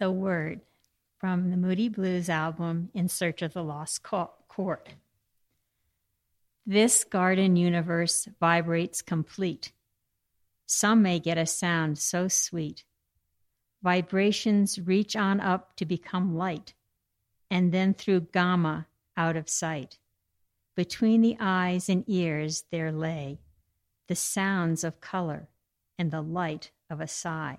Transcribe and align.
The 0.00 0.10
Word 0.10 0.62
from 1.18 1.50
the 1.50 1.58
Moody 1.58 1.90
Blues 1.90 2.30
album 2.30 2.88
In 2.94 3.06
Search 3.06 3.42
of 3.42 3.52
the 3.52 3.62
Lost 3.62 4.02
Chord. 4.02 4.94
This 6.64 7.04
garden 7.04 7.56
universe 7.56 8.26
vibrates 8.40 9.02
complete. 9.02 9.72
Some 10.64 11.02
may 11.02 11.20
get 11.20 11.36
a 11.36 11.44
sound 11.44 11.98
so 11.98 12.28
sweet. 12.28 12.84
Vibrations 13.82 14.80
reach 14.80 15.16
on 15.16 15.38
up 15.38 15.76
to 15.76 15.84
become 15.84 16.34
light, 16.34 16.72
and 17.50 17.70
then 17.70 17.92
through 17.92 18.28
gamma 18.32 18.86
out 19.18 19.36
of 19.36 19.50
sight. 19.50 19.98
Between 20.74 21.20
the 21.20 21.36
eyes 21.38 21.90
and 21.90 22.04
ears 22.06 22.64
there 22.70 22.90
lay 22.90 23.38
the 24.08 24.16
sounds 24.16 24.82
of 24.82 25.02
color 25.02 25.50
and 25.98 26.10
the 26.10 26.22
light 26.22 26.70
of 26.88 27.02
a 27.02 27.06
sigh. 27.06 27.58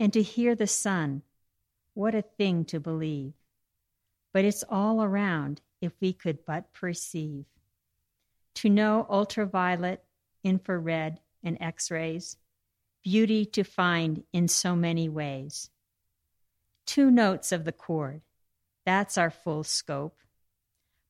And 0.00 0.14
to 0.14 0.22
hear 0.22 0.54
the 0.54 0.66
sun, 0.66 1.22
what 1.92 2.14
a 2.14 2.22
thing 2.22 2.64
to 2.64 2.80
believe. 2.80 3.34
But 4.32 4.46
it's 4.46 4.64
all 4.68 5.02
around 5.02 5.60
if 5.82 5.92
we 6.00 6.14
could 6.14 6.46
but 6.46 6.72
perceive. 6.72 7.44
To 8.56 8.70
know 8.70 9.06
ultraviolet, 9.10 10.02
infrared, 10.42 11.20
and 11.44 11.58
X 11.60 11.90
rays, 11.90 12.38
beauty 13.04 13.44
to 13.44 13.62
find 13.62 14.24
in 14.32 14.48
so 14.48 14.74
many 14.74 15.08
ways. 15.08 15.68
Two 16.86 17.10
notes 17.10 17.52
of 17.52 17.64
the 17.64 17.72
chord, 17.72 18.22
that's 18.86 19.18
our 19.18 19.30
full 19.30 19.64
scope. 19.64 20.16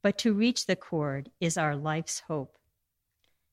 But 0.02 0.18
to 0.18 0.32
reach 0.32 0.66
the 0.66 0.76
chord 0.76 1.30
is 1.40 1.56
our 1.56 1.76
life's 1.76 2.20
hope. 2.26 2.58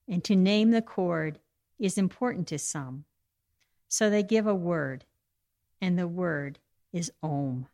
And 0.08 0.23
to 0.23 0.36
name 0.36 0.72
the 0.72 0.81
chord 0.81 1.40
is 1.78 1.97
important 1.97 2.47
to 2.47 2.58
some. 2.58 3.06
So 3.88 4.09
they 4.09 4.23
give 4.23 4.47
a 4.47 4.56
word, 4.56 5.06
and 5.81 5.97
the 5.97 6.08
word 6.08 6.59
is 6.94 7.11
Om. 7.22 7.67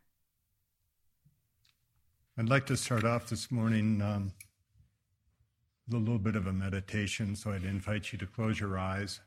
I'd 2.36 2.48
like 2.48 2.66
to 2.66 2.76
start 2.76 3.04
off 3.04 3.28
this 3.28 3.50
morning 3.50 4.02
um, 4.02 4.32
with 5.86 5.94
a 5.94 5.98
little 5.98 6.18
bit 6.18 6.34
of 6.34 6.46
a 6.46 6.52
meditation, 6.52 7.36
so 7.36 7.52
I'd 7.52 7.64
invite 7.64 8.12
you 8.12 8.18
to 8.18 8.26
close 8.26 8.58
your 8.58 8.76
eyes. 8.76 9.20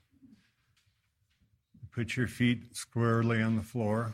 Put 1.91 2.17
your 2.17 2.27
feet 2.27 2.75
squarely 2.75 3.41
on 3.41 3.55
the 3.55 3.63
floor. 3.63 4.13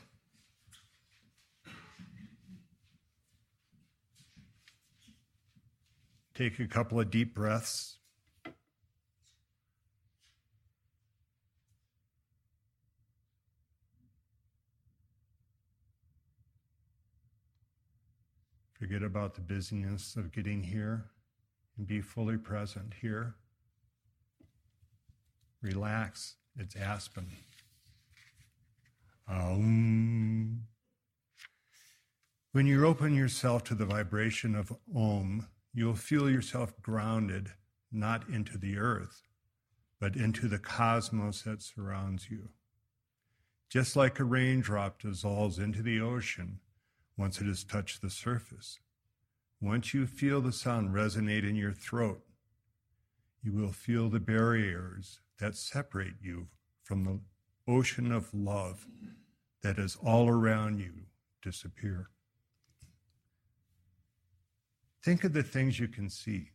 Take 6.36 6.60
a 6.60 6.68
couple 6.68 7.00
of 7.00 7.12
deep 7.12 7.36
breaths. 7.36 7.98
About 19.14 19.36
the 19.36 19.42
busyness 19.42 20.16
of 20.16 20.32
getting 20.32 20.64
here 20.64 21.06
and 21.78 21.86
be 21.86 22.02
fully 22.02 22.36
present 22.36 22.96
here. 23.00 23.36
Relax. 25.62 26.38
It's 26.58 26.76
Aspen. 26.76 27.28
Om. 29.28 30.64
When 32.54 32.66
you 32.66 32.88
open 32.88 33.14
yourself 33.14 33.64
to 33.66 33.76
the 33.76 33.86
vibration 33.86 34.56
of 34.56 34.74
Om, 34.96 35.48
you'll 35.76 35.94
feel 35.94 36.28
yourself 36.28 36.74
grounded 36.82 37.52
not 37.92 38.28
into 38.28 38.58
the 38.58 38.80
earth, 38.80 39.22
but 40.00 40.16
into 40.16 40.48
the 40.48 40.58
cosmos 40.58 41.44
that 41.44 41.62
surrounds 41.62 42.32
you. 42.32 42.50
Just 43.70 43.96
like 43.96 44.20
a 44.20 44.24
raindrop 44.24 45.04
dissolves 45.04 45.60
into 45.60 45.84
the 45.84 46.02
ocean 46.02 46.62
once 47.16 47.40
it 47.40 47.46
has 47.46 47.64
touched 47.64 48.02
the 48.02 48.10
surface. 48.10 48.80
Once 49.64 49.94
you 49.94 50.06
feel 50.06 50.42
the 50.42 50.52
sound 50.52 50.94
resonate 50.94 51.48
in 51.48 51.56
your 51.56 51.72
throat, 51.72 52.22
you 53.42 53.54
will 53.54 53.72
feel 53.72 54.10
the 54.10 54.20
barriers 54.20 55.22
that 55.40 55.56
separate 55.56 56.16
you 56.22 56.46
from 56.84 57.06
the 57.06 57.18
ocean 57.66 58.12
of 58.12 58.34
love 58.34 58.86
that 59.62 59.80
is 59.80 59.98
all 60.04 60.28
around 60.28 60.80
you 60.80 60.92
disappear. 61.42 62.10
Think 65.02 65.24
of 65.24 65.32
the 65.32 65.44
things 65.44 65.80
you 65.80 65.88
can 65.88 66.10
see. 66.10 66.50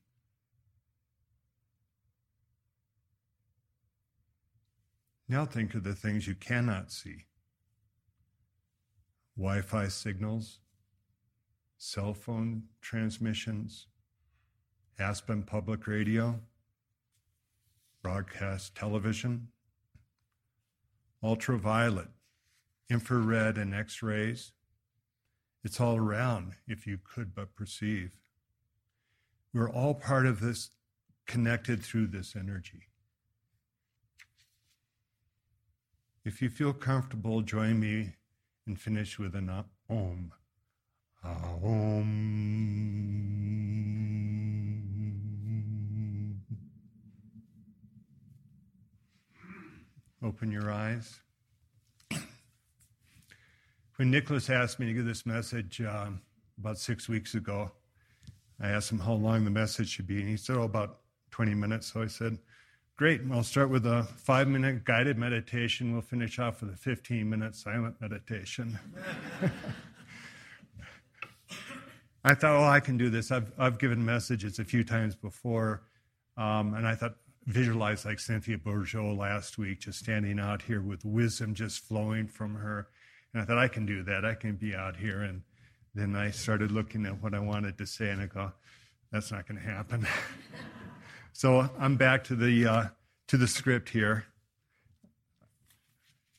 Now 5.30 5.46
think 5.46 5.74
of 5.74 5.82
the 5.82 5.94
things 5.94 6.28
you 6.28 6.34
cannot 6.34 6.92
see 6.92 7.24
Wi 9.34 9.62
Fi 9.62 9.88
signals, 9.88 10.58
cell 11.78 12.12
phone 12.12 12.64
transmissions, 12.80 13.86
Aspen 14.98 15.44
Public 15.44 15.86
Radio, 15.86 16.40
broadcast 18.02 18.74
television, 18.74 19.48
ultraviolet, 21.22 22.08
infrared, 22.90 23.56
and 23.56 23.72
X 23.72 24.02
rays. 24.02 24.52
It's 25.62 25.80
all 25.80 25.96
around 25.96 26.54
if 26.66 26.86
you 26.86 26.98
could 27.02 27.34
but 27.34 27.54
perceive. 27.54 28.16
We're 29.54 29.70
all 29.70 29.94
part 29.94 30.26
of 30.26 30.40
this, 30.40 30.70
connected 31.26 31.82
through 31.84 32.08
this 32.08 32.34
energy. 32.34 32.88
If 36.24 36.42
you 36.42 36.48
feel 36.48 36.72
comfortable, 36.72 37.42
join 37.42 37.78
me 37.78 38.14
and 38.66 38.80
finish 38.80 39.18
with 39.18 39.34
an 39.34 39.64
Om. 39.88 40.32
Open 50.22 50.50
your 50.50 50.70
eyes. 50.70 51.20
When 53.96 54.10
Nicholas 54.10 54.48
asked 54.48 54.78
me 54.78 54.86
to 54.86 54.92
give 54.92 55.04
this 55.04 55.26
message 55.26 55.80
uh, 55.80 56.10
about 56.58 56.78
six 56.78 57.08
weeks 57.08 57.34
ago, 57.34 57.72
I 58.60 58.68
asked 58.68 58.92
him 58.92 58.98
how 59.00 59.14
long 59.14 59.44
the 59.44 59.50
message 59.50 59.88
should 59.88 60.06
be, 60.06 60.20
and 60.20 60.28
he 60.28 60.36
said, 60.36 60.56
Oh, 60.56 60.62
about 60.62 61.00
20 61.30 61.54
minutes. 61.54 61.92
So 61.92 62.02
I 62.02 62.06
said, 62.06 62.38
Great. 62.96 63.20
I'll 63.30 63.44
start 63.44 63.70
with 63.70 63.86
a 63.86 64.02
five 64.16 64.48
minute 64.48 64.84
guided 64.84 65.18
meditation. 65.18 65.92
We'll 65.92 66.02
finish 66.02 66.40
off 66.40 66.62
with 66.62 66.74
a 66.74 66.76
15 66.76 67.30
minute 67.30 67.54
silent 67.54 67.94
meditation. 68.00 68.78
I 72.24 72.34
thought, 72.34 72.56
oh, 72.56 72.64
I 72.64 72.80
can 72.80 72.96
do 72.96 73.10
this. 73.10 73.30
I've, 73.30 73.52
I've 73.58 73.78
given 73.78 74.04
messages 74.04 74.58
a 74.58 74.64
few 74.64 74.84
times 74.84 75.14
before. 75.14 75.82
Um, 76.36 76.74
and 76.74 76.86
I 76.86 76.94
thought, 76.94 77.14
visualize 77.46 78.04
like 78.04 78.20
Cynthia 78.20 78.58
Bourgeault 78.58 79.16
last 79.16 79.56
week, 79.56 79.80
just 79.80 79.98
standing 79.98 80.38
out 80.38 80.60
here 80.60 80.82
with 80.82 81.04
wisdom 81.04 81.54
just 81.54 81.80
flowing 81.80 82.26
from 82.26 82.54
her. 82.56 82.88
And 83.32 83.42
I 83.42 83.46
thought, 83.46 83.58
I 83.58 83.68
can 83.68 83.86
do 83.86 84.02
that. 84.02 84.24
I 84.24 84.34
can 84.34 84.56
be 84.56 84.74
out 84.74 84.96
here. 84.96 85.22
And 85.22 85.42
then 85.94 86.14
I 86.14 86.30
started 86.30 86.70
looking 86.70 87.06
at 87.06 87.22
what 87.22 87.34
I 87.34 87.38
wanted 87.38 87.78
to 87.78 87.86
say, 87.86 88.10
and 88.10 88.20
I 88.20 88.26
go, 88.26 88.52
that's 89.10 89.32
not 89.32 89.48
going 89.48 89.60
to 89.60 89.66
happen. 89.66 90.06
So 91.38 91.70
I'm 91.78 91.94
back 91.94 92.24
to 92.24 92.34
the 92.34 92.66
uh, 92.66 92.84
to 93.28 93.36
the 93.36 93.46
script 93.46 93.90
here. 93.90 94.24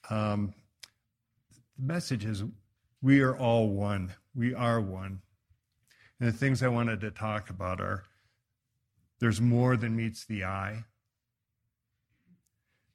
Um, 0.09 0.53
the 1.77 1.85
message 1.85 2.25
is 2.25 2.43
we 3.01 3.21
are 3.21 3.33
all 3.33 3.69
one. 3.69 4.13
We 4.35 4.53
are 4.53 4.81
one. 4.81 5.21
And 6.19 6.29
the 6.29 6.37
things 6.37 6.61
I 6.61 6.67
wanted 6.67 7.01
to 7.01 7.11
talk 7.11 7.49
about 7.49 7.79
are 7.79 8.03
there's 9.19 9.41
more 9.41 9.77
than 9.77 9.95
meets 9.95 10.25
the 10.25 10.43
eye. 10.43 10.85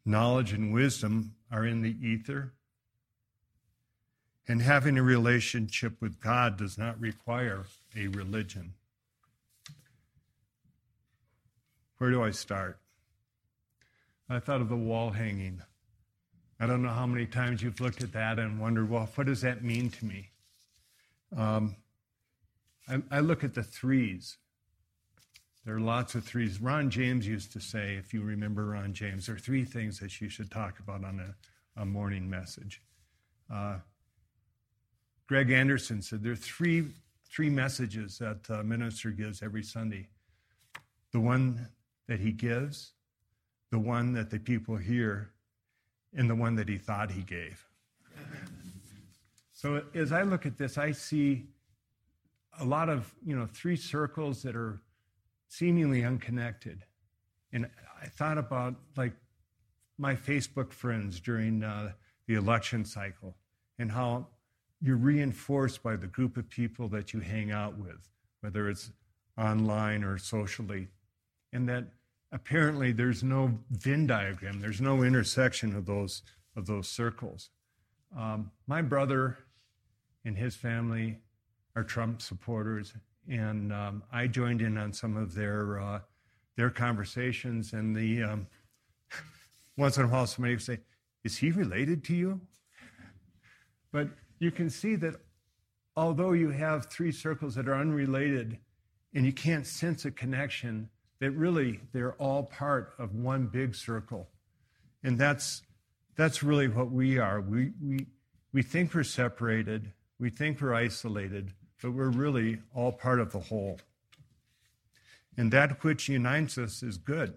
Knowledge 0.04 0.52
and 0.52 0.72
wisdom 0.72 1.34
are 1.50 1.66
in 1.66 1.82
the 1.82 1.96
ether. 2.06 2.52
And 4.46 4.60
having 4.60 4.98
a 4.98 5.02
relationship 5.02 6.00
with 6.02 6.20
God 6.20 6.58
does 6.58 6.76
not 6.76 7.00
require 7.00 7.64
a 7.96 8.08
religion. 8.08 8.74
Where 11.96 12.10
do 12.10 12.22
I 12.22 12.30
start? 12.30 12.78
I 14.28 14.38
thought 14.40 14.60
of 14.60 14.68
the 14.68 14.76
wall 14.76 15.10
hanging. 15.10 15.62
I 16.60 16.66
don't 16.66 16.82
know 16.82 16.90
how 16.90 17.06
many 17.06 17.26
times 17.26 17.62
you've 17.62 17.80
looked 17.80 18.02
at 18.02 18.12
that 18.12 18.38
and 18.38 18.60
wondered, 18.60 18.90
well, 18.90 19.08
what 19.14 19.26
does 19.26 19.40
that 19.40 19.64
mean 19.64 19.90
to 19.90 20.04
me? 20.04 20.30
Um, 21.36 21.76
I, 22.88 23.02
I 23.10 23.20
look 23.20 23.44
at 23.44 23.54
the 23.54 23.62
threes. 23.62 24.36
There 25.64 25.74
are 25.74 25.80
lots 25.80 26.14
of 26.14 26.24
threes. 26.24 26.60
Ron 26.60 26.90
James 26.90 27.26
used 27.26 27.52
to 27.52 27.60
say, 27.60 27.94
if 27.94 28.12
you 28.12 28.22
remember 28.22 28.66
Ron 28.66 28.92
James, 28.92 29.26
there 29.26 29.36
are 29.36 29.38
three 29.38 29.64
things 29.64 29.98
that 30.00 30.20
you 30.20 30.28
should 30.28 30.50
talk 30.50 30.78
about 30.78 31.04
on 31.04 31.20
a, 31.20 31.80
a 31.80 31.86
morning 31.86 32.28
message. 32.28 32.82
Uh, 33.52 33.76
Greg 35.26 35.50
Anderson 35.50 36.02
said 36.02 36.22
there 36.22 36.32
are 36.32 36.36
three, 36.36 36.84
three 37.30 37.48
messages 37.48 38.18
that 38.18 38.46
a 38.50 38.62
minister 38.62 39.10
gives 39.10 39.42
every 39.42 39.62
Sunday 39.62 40.08
the 41.12 41.20
one 41.20 41.68
that 42.08 42.20
he 42.20 42.32
gives, 42.32 42.92
the 43.70 43.78
one 43.78 44.12
that 44.12 44.30
the 44.30 44.38
people 44.38 44.76
hear, 44.76 45.30
and 46.12 46.28
the 46.28 46.34
one 46.34 46.56
that 46.56 46.68
he 46.68 46.76
thought 46.76 47.10
he 47.10 47.22
gave. 47.22 47.64
So 49.56 49.82
as 49.94 50.12
I 50.12 50.24
look 50.24 50.44
at 50.44 50.58
this, 50.58 50.76
I 50.76 50.92
see 50.92 51.46
a 52.60 52.64
lot 52.64 52.88
of, 52.88 53.12
you 53.24 53.36
know, 53.36 53.46
three 53.46 53.76
circles 53.76 54.42
that 54.42 54.56
are 54.56 54.80
seemingly 55.48 56.04
unconnected. 56.04 56.84
And 57.52 57.68
I 58.02 58.06
thought 58.06 58.38
about 58.38 58.74
like 58.96 59.12
my 59.98 60.14
Facebook 60.14 60.72
friends 60.72 61.20
during 61.20 61.62
uh, 61.62 61.92
the 62.26 62.34
election 62.34 62.84
cycle 62.84 63.36
and 63.78 63.90
how 63.90 64.26
you're 64.80 64.96
reinforced 64.96 65.82
by 65.82 65.96
the 65.96 66.06
group 66.06 66.36
of 66.36 66.48
people 66.48 66.88
that 66.88 67.12
you 67.12 67.20
hang 67.20 67.52
out 67.52 67.78
with, 67.78 68.08
whether 68.40 68.68
it's 68.68 68.90
online 69.38 70.04
or 70.04 70.18
socially. 70.18 70.88
And 71.52 71.68
that 71.68 71.84
apparently 72.32 72.92
there's 72.92 73.22
no 73.22 73.58
Venn 73.70 74.06
diagram, 74.06 74.60
there's 74.60 74.80
no 74.80 75.02
intersection 75.02 75.74
of 75.76 75.86
those, 75.86 76.22
of 76.56 76.66
those 76.66 76.88
circles. 76.88 77.50
Um, 78.16 78.50
my 78.66 78.82
brother 78.82 79.38
and 80.24 80.36
his 80.36 80.54
family 80.56 81.18
are 81.76 81.84
Trump 81.84 82.22
supporters, 82.22 82.94
and 83.28 83.72
um, 83.72 84.02
I 84.12 84.26
joined 84.26 84.62
in 84.62 84.78
on 84.78 84.92
some 84.92 85.16
of 85.16 85.34
their 85.34 85.80
uh, 85.80 86.00
their 86.56 86.70
conversations. 86.70 87.72
And 87.72 87.94
the 87.94 88.22
um, 88.22 88.46
once 89.76 89.96
in 89.96 90.04
a 90.04 90.08
while, 90.08 90.26
somebody 90.26 90.54
would 90.54 90.62
say, 90.62 90.78
"Is 91.24 91.36
he 91.36 91.50
related 91.50 92.04
to 92.04 92.14
you?" 92.14 92.40
But 93.92 94.08
you 94.38 94.50
can 94.50 94.70
see 94.70 94.96
that 94.96 95.14
although 95.96 96.32
you 96.32 96.50
have 96.50 96.86
three 96.86 97.12
circles 97.12 97.54
that 97.54 97.68
are 97.68 97.76
unrelated, 97.76 98.58
and 99.14 99.24
you 99.24 99.32
can't 99.32 99.66
sense 99.66 100.04
a 100.04 100.10
connection, 100.10 100.90
that 101.20 101.30
really 101.32 101.80
they're 101.92 102.14
all 102.14 102.42
part 102.42 102.94
of 102.98 103.14
one 103.14 103.46
big 103.46 103.74
circle, 103.74 104.28
and 105.02 105.18
that's 105.18 105.62
that's 106.16 106.42
really 106.42 106.68
what 106.68 106.90
we 106.90 107.18
are. 107.18 107.40
We 107.40 107.72
we 107.82 108.06
we 108.52 108.62
think 108.62 108.94
we're 108.94 109.02
separated. 109.02 109.92
We 110.18 110.30
think 110.30 110.60
we're 110.60 110.74
isolated, 110.74 111.52
but 111.84 111.92
we're 111.92 112.08
really 112.08 112.56
all 112.74 112.92
part 112.92 113.20
of 113.20 113.30
the 113.30 113.38
whole. 113.38 113.78
And 115.36 115.52
that 115.52 115.84
which 115.84 116.08
unites 116.08 116.56
us 116.56 116.82
is 116.82 116.96
good, 116.96 117.34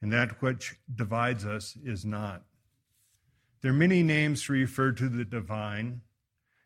and 0.00 0.12
that 0.12 0.42
which 0.42 0.74
divides 0.92 1.46
us 1.46 1.76
is 1.84 2.04
not. 2.04 2.42
There 3.60 3.70
are 3.70 3.74
many 3.74 4.02
names 4.02 4.42
to 4.42 4.52
refer 4.54 4.90
to 4.90 5.08
the 5.08 5.24
divine, 5.24 6.00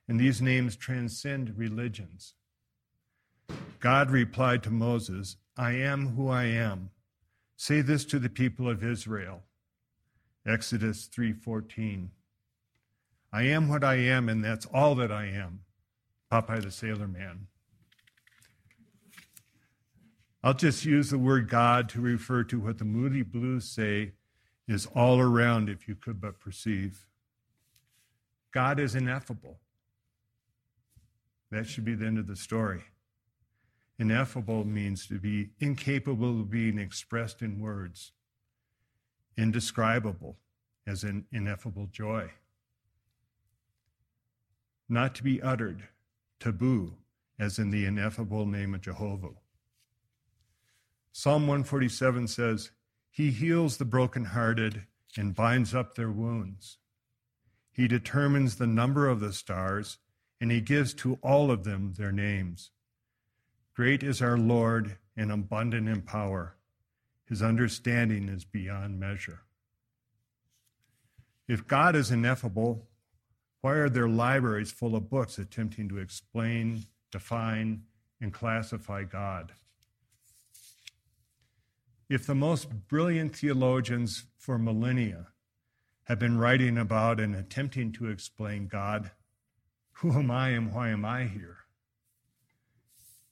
and 0.09 0.19
these 0.19 0.41
names 0.41 0.75
transcend 0.75 1.59
religions. 1.59 2.33
God 3.79 4.11
replied 4.11 4.63
to 4.63 4.71
Moses, 4.71 5.37
I 5.55 5.73
am 5.73 6.15
who 6.15 6.31
I 6.31 6.45
am. 6.45 6.89
Say 7.57 7.83
this 7.83 8.07
to 8.07 8.19
the 8.19 8.31
people 8.31 8.71
of 8.71 8.83
Israel. 8.83 9.43
Exodus 10.47 11.09
3:14. 11.09 12.09
I 13.31 13.43
am 13.43 13.69
what 13.69 13.85
I 13.85 13.97
am 13.97 14.31
and 14.31 14.43
that's 14.43 14.65
all 14.65 14.95
that 14.95 15.13
I 15.13 15.27
am. 15.27 15.66
Popeye 16.31 16.63
the 16.63 16.71
Sailor 16.71 17.09
Man. 17.09 17.47
I'll 20.43 20.55
just 20.55 20.85
use 20.85 21.11
the 21.11 21.19
word 21.19 21.49
God 21.49 21.89
to 21.91 22.01
refer 22.01 22.45
to 22.45 22.61
what 22.61 22.79
the 22.79 22.85
Moody 22.85 23.23
Blues 23.23 23.65
say 23.69 24.13
is 24.69 24.87
all 24.95 25.21
around 25.21 25.69
if 25.69 25.89
you 25.89 25.95
could 25.95 26.21
but 26.21 26.39
perceive. 26.39 27.07
God 28.53 28.79
is 28.79 28.95
ineffable. 28.95 29.59
That 31.51 31.67
should 31.67 31.85
be 31.85 31.95
the 31.95 32.07
end 32.07 32.19
of 32.19 32.27
the 32.27 32.37
story. 32.37 32.83
Ineffable 33.99 34.65
means 34.65 35.07
to 35.07 35.19
be 35.19 35.51
incapable 35.59 36.41
of 36.41 36.51
being 36.51 36.79
expressed 36.79 37.41
in 37.41 37.61
words, 37.61 38.13
indescribable, 39.37 40.37
as 40.87 41.03
in 41.03 41.25
ineffable 41.33 41.89
joy, 41.91 42.31
not 44.89 45.15
to 45.15 45.23
be 45.23 45.41
uttered, 45.41 45.89
taboo, 46.41 46.97
as 47.39 47.59
in 47.59 47.71
the 47.71 47.85
ineffable 47.85 48.47
name 48.47 48.75
of 48.75 48.81
Jehovah. 48.81 49.35
Psalm 51.13 51.43
147 51.43 52.29
says, 52.29 52.71
He 53.11 53.31
heals 53.31 53.77
the 53.77 53.85
brokenhearted 53.85 54.83
and 55.17 55.35
binds 55.35 55.75
up 55.75 55.95
their 55.95 56.11
wounds. 56.11 56.79
He 57.73 57.89
determines 57.89 58.57
the 58.57 58.67
number 58.67 59.09
of 59.09 59.21
the 59.21 59.33
stars, 59.33 59.99
and 60.41 60.51
he 60.51 60.61
gives 60.61 60.95
to 60.95 61.19
all 61.23 61.51
of 61.51 61.65
them 61.65 61.95
their 61.97 62.13
names. 62.13 62.71
Great 63.75 64.03
is 64.03 64.23
our 64.23 64.39
Lord 64.39 64.99
and 65.17 65.33
abundant 65.33 65.89
in 65.89 66.03
power. 66.03 66.57
His 67.27 67.43
understanding 67.43 68.29
is 68.29 68.45
beyond 68.45 69.01
measure. 69.01 69.41
If 71.49 71.67
God 71.67 71.95
is 71.95 72.11
ineffable, 72.11 72.89
why 73.67 73.73
are 73.73 73.89
there 73.89 74.09
libraries 74.09 74.71
full 74.71 74.95
of 74.95 75.11
books 75.11 75.39
attempting 75.39 75.89
to 75.89 75.99
explain, 75.99 76.85
define, 77.11 77.83
and 78.21 78.33
classify 78.33 79.03
God? 79.03 79.51
If 82.09 82.29
the 82.29 82.37
most 82.37 82.87
brilliant 82.87 83.35
theologians 83.35 84.27
for 84.39 84.57
millennia 84.57 85.27
have 86.05 86.21
been 86.21 86.39
writing 86.39 86.79
about 86.79 87.19
and 87.19 87.35
attempting 87.35 87.91
to 87.95 88.09
explain 88.09 88.69
God, 88.69 89.11
who 89.95 90.13
am 90.13 90.31
I 90.31 90.51
and 90.51 90.73
why 90.73 90.91
am 90.91 91.05
I 91.05 91.25
here? 91.25 91.57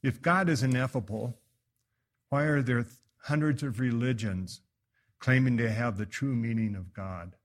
If 0.02 0.20
God 0.20 0.48
is 0.48 0.64
ineffable, 0.64 1.38
why 2.30 2.42
are 2.42 2.60
there 2.60 2.86
hundreds 3.18 3.62
of 3.62 3.78
religions 3.78 4.62
claiming 5.20 5.58
to 5.58 5.70
have 5.70 5.96
the 5.96 6.06
true 6.06 6.34
meaning 6.34 6.74
of 6.74 6.92
God? 6.92 7.36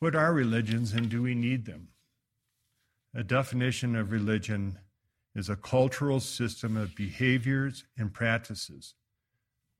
What 0.00 0.16
are 0.16 0.32
religions 0.32 0.94
and 0.94 1.10
do 1.10 1.20
we 1.20 1.34
need 1.34 1.66
them? 1.66 1.88
A 3.14 3.22
definition 3.22 3.94
of 3.94 4.10
religion 4.10 4.78
is 5.34 5.50
a 5.50 5.56
cultural 5.56 6.20
system 6.20 6.74
of 6.74 6.96
behaviors 6.96 7.84
and 7.98 8.10
practices, 8.10 8.94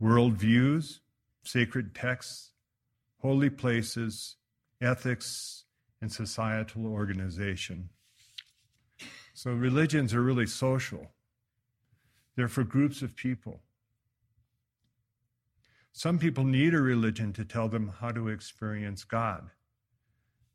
worldviews, 0.00 0.98
sacred 1.42 1.94
texts, 1.94 2.52
holy 3.22 3.48
places, 3.48 4.36
ethics, 4.82 5.64
and 6.02 6.12
societal 6.12 6.86
organization. 6.86 7.88
So 9.32 9.52
religions 9.52 10.12
are 10.12 10.22
really 10.22 10.46
social. 10.46 11.12
They're 12.36 12.46
for 12.46 12.62
groups 12.62 13.00
of 13.00 13.16
people. 13.16 13.62
Some 15.92 16.18
people 16.18 16.44
need 16.44 16.74
a 16.74 16.80
religion 16.80 17.32
to 17.32 17.44
tell 17.46 17.68
them 17.68 17.94
how 18.00 18.10
to 18.10 18.28
experience 18.28 19.02
God. 19.04 19.48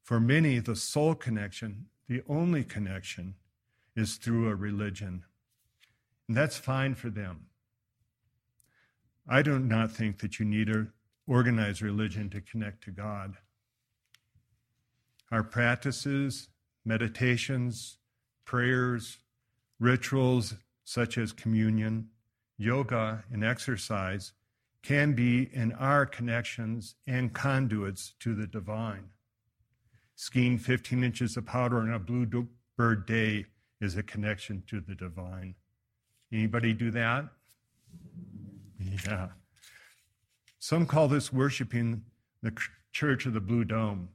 For 0.05 0.19
many, 0.19 0.59
the 0.59 0.75
sole 0.75 1.15
connection, 1.15 1.87
the 2.07 2.21
only 2.29 2.63
connection, 2.63 3.33
is 3.95 4.17
through 4.17 4.47
a 4.47 4.55
religion. 4.55 5.23
And 6.27 6.37
that's 6.37 6.57
fine 6.57 6.93
for 6.93 7.09
them. 7.09 7.47
I 9.27 9.41
do 9.41 9.57
not 9.57 9.91
think 9.91 10.19
that 10.19 10.37
you 10.37 10.45
need 10.45 10.69
an 10.69 10.93
organized 11.25 11.81
religion 11.81 12.29
to 12.29 12.41
connect 12.41 12.83
to 12.83 12.91
God. 12.91 13.37
Our 15.31 15.41
practices, 15.41 16.49
meditations, 16.85 17.97
prayers, 18.45 19.17
rituals 19.79 20.53
such 20.83 21.17
as 21.17 21.31
communion, 21.31 22.09
yoga, 22.59 23.23
and 23.31 23.43
exercise 23.43 24.33
can 24.83 25.13
be 25.13 25.49
and 25.55 25.73
are 25.79 26.05
connections 26.05 26.93
and 27.07 27.33
conduits 27.33 28.13
to 28.19 28.35
the 28.35 28.45
divine. 28.45 29.09
Skiing 30.15 30.57
15 30.57 31.03
inches 31.03 31.35
of 31.37 31.45
powder 31.45 31.79
on 31.79 31.91
a 31.91 31.99
bluebird 31.99 33.05
day 33.05 33.45
is 33.81 33.97
a 33.97 34.03
connection 34.03 34.63
to 34.67 34.79
the 34.79 34.95
divine. 34.95 35.55
Anybody 36.31 36.73
do 36.73 36.89
that? 36.91 37.25
Yeah. 38.79 39.29
Some 40.59 40.85
call 40.85 41.07
this 41.07 41.31
worshiping 41.31 42.03
the 42.41 42.55
church 42.91 43.25
of 43.25 43.33
the 43.33 43.41
blue 43.41 43.65
dome, 43.65 44.09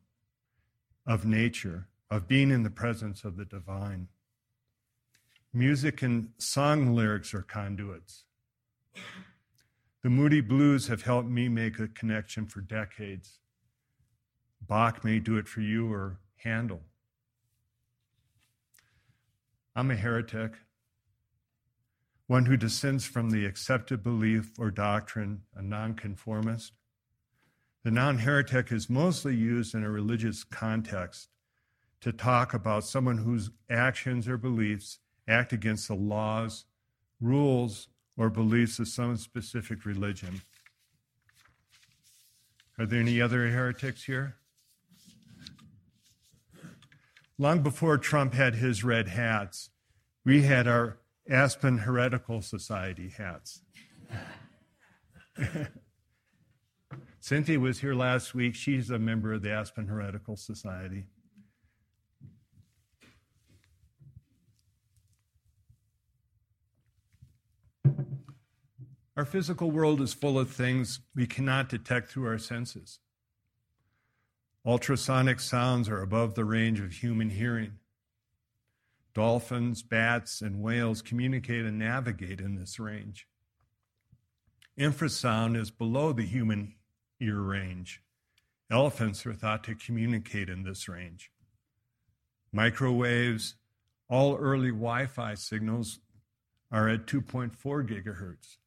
of 1.07 1.25
nature, 1.25 1.89
of 2.11 2.27
being 2.27 2.51
in 2.51 2.63
the 2.63 2.71
presence 2.71 3.25
of 3.25 3.37
the 3.37 3.45
divine. 3.45 4.09
Music 5.53 6.03
and 6.03 6.31
song 6.39 6.95
lyrics 6.95 7.35
are 7.35 7.43
conduits. 7.43 8.25
The 10.03 10.11
Moody 10.11 10.41
Blues 10.41 10.89
have 10.89 11.03
helped 11.03 11.29
me 11.29 11.49
make 11.49 11.79
a 11.79 11.89
connection 11.89 12.47
for 12.47 12.61
decades. 12.61 13.39
Bach 14.71 15.03
may 15.03 15.19
do 15.19 15.37
it 15.37 15.49
for 15.49 15.63
you 15.63 15.93
or 15.93 16.21
Handel. 16.37 16.83
I'm 19.75 19.91
a 19.91 19.97
heretic, 19.97 20.53
one 22.29 22.47
who 22.47 22.57
descends 22.57 23.05
from 23.05 23.31
the 23.31 23.47
accepted 23.47 24.05
belief 24.05 24.53
or 24.61 24.71
doctrine, 24.71 25.43
a 25.57 25.63
nonconformist. 25.63 26.73
The 27.83 27.91
non 27.91 28.19
heretic 28.19 28.71
is 28.71 28.89
mostly 28.89 29.35
used 29.35 29.75
in 29.75 29.83
a 29.83 29.91
religious 29.91 30.45
context 30.45 31.31
to 32.01 32.13
talk 32.13 32.55
about 32.55 32.85
someone 32.85 33.19
whose 33.19 33.51
actions 33.69 34.29
or 34.29 34.39
beliefs 34.39 35.01
act 35.27 35.53
against 35.53 35.89
the 35.89 35.97
laws, 35.97 36.65
rules, 37.21 37.89
or 38.17 38.31
beliefs 38.31 38.79
of 38.79 38.87
some 38.87 39.17
specific 39.17 39.85
religion. 39.85 40.43
Are 42.79 42.87
there 42.87 43.01
any 43.01 43.21
other 43.21 43.49
heretics 43.49 44.05
here? 44.05 44.37
Long 47.41 47.63
before 47.63 47.97
Trump 47.97 48.35
had 48.35 48.57
his 48.57 48.85
red 48.85 49.09
hats, 49.09 49.71
we 50.27 50.43
had 50.43 50.69
our 50.69 50.99
Aspen 51.29 51.79
Heretical 51.79 52.43
Society 52.43 53.09
hats. 53.09 53.63
Cynthia 57.19 57.59
was 57.59 57.81
here 57.81 57.95
last 57.95 58.35
week. 58.35 58.55
She's 58.55 58.91
a 58.91 58.99
member 58.99 59.33
of 59.33 59.41
the 59.41 59.51
Aspen 59.51 59.87
Heretical 59.87 60.37
Society. 60.37 61.07
Our 69.17 69.25
physical 69.25 69.71
world 69.71 70.03
is 70.03 70.13
full 70.13 70.39
of 70.39 70.51
things 70.51 71.01
we 71.15 71.27
cannot 71.27 71.71
detect 71.71 72.11
through 72.11 72.27
our 72.27 72.39
senses. 72.39 72.99
Ultrasonic 74.67 75.41
sounds 75.41 75.89
are 75.89 76.03
above 76.03 76.35
the 76.35 76.45
range 76.45 76.81
of 76.81 76.93
human 76.93 77.31
hearing. 77.31 77.79
Dolphins, 79.15 79.83
bats, 79.83 80.43
and 80.43 80.61
whales 80.61 81.01
communicate 81.01 81.65
and 81.65 81.79
navigate 81.79 82.41
in 82.41 82.57
this 82.57 82.79
range. 82.79 83.27
Infrasound 84.79 85.57
is 85.57 85.71
below 85.71 86.13
the 86.13 86.27
human 86.27 86.75
ear 87.21 87.41
range. 87.41 88.03
Elephants 88.71 89.27
are 89.27 89.33
thought 89.33 89.65
to 89.65 89.75
communicate 89.75 90.49
in 90.49 90.63
this 90.63 90.89
range. 90.89 91.31
Microwaves, 92.53 93.55
all 94.09 94.37
early 94.37 94.71
Wi 94.71 95.07
Fi 95.07 95.35
signals 95.35 96.01
are 96.71 96.89
at 96.89 97.07
2.4 97.07 97.51
gigahertz. 97.57 98.59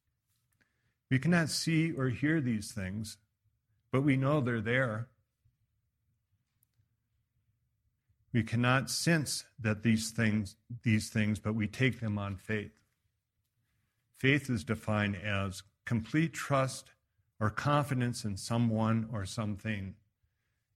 We 1.10 1.18
cannot 1.18 1.50
see 1.50 1.92
or 1.92 2.08
hear 2.08 2.40
these 2.40 2.72
things, 2.72 3.16
but 3.92 4.02
we 4.02 4.16
know 4.16 4.40
they're 4.40 4.60
there. 4.60 5.08
We 8.34 8.42
cannot 8.42 8.90
sense 8.90 9.44
that 9.60 9.82
these 9.82 10.10
things, 10.10 10.56
these 10.82 11.08
things, 11.08 11.38
but 11.38 11.54
we 11.54 11.66
take 11.66 12.00
them 12.00 12.18
on 12.18 12.36
faith. 12.36 12.72
Faith 14.18 14.50
is 14.50 14.64
defined 14.64 15.16
as 15.16 15.62
complete 15.86 16.34
trust 16.34 16.90
or 17.40 17.48
confidence 17.48 18.24
in 18.24 18.36
someone 18.36 19.08
or 19.12 19.24
something. 19.24 19.94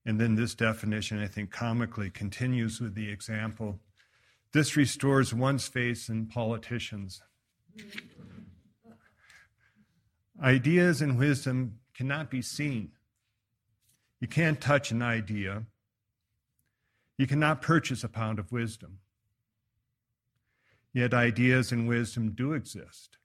And 0.06 0.20
then 0.20 0.36
this 0.36 0.54
definition, 0.54 1.20
I 1.20 1.26
think, 1.26 1.50
comically 1.50 2.10
continues 2.10 2.80
with 2.80 2.94
the 2.94 3.10
example 3.10 3.80
this 4.52 4.76
restores 4.76 5.34
one's 5.34 5.68
faith 5.68 6.08
in 6.08 6.26
politicians. 6.26 7.20
Ideas 10.42 11.02
and 11.02 11.18
wisdom 11.18 11.80
cannot 11.94 12.30
be 12.30 12.40
seen. 12.40 12.92
You 14.20 14.28
can't 14.28 14.60
touch 14.60 14.90
an 14.90 15.02
idea. 15.02 15.64
You 17.18 17.26
cannot 17.26 17.60
purchase 17.60 18.04
a 18.04 18.08
pound 18.08 18.38
of 18.38 18.52
wisdom. 18.52 19.00
Yet 20.94 21.12
ideas 21.12 21.72
and 21.72 21.86
wisdom 21.86 22.30
do 22.30 22.52
exist. 22.54 23.18